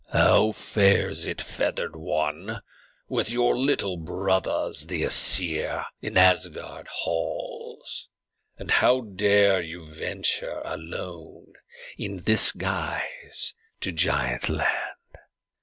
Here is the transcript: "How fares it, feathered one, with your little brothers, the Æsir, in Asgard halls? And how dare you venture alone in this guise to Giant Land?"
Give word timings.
"How 0.11 0.51
fares 0.51 1.27
it, 1.27 1.39
feathered 1.39 1.95
one, 1.95 2.63
with 3.07 3.29
your 3.29 3.55
little 3.55 3.97
brothers, 3.97 4.87
the 4.87 5.01
Æsir, 5.03 5.85
in 6.01 6.17
Asgard 6.17 6.87
halls? 6.87 8.09
And 8.57 8.71
how 8.71 9.01
dare 9.01 9.61
you 9.61 9.85
venture 9.85 10.59
alone 10.65 11.53
in 11.99 12.23
this 12.23 12.51
guise 12.51 13.53
to 13.81 13.91
Giant 13.91 14.49
Land?" 14.49 14.97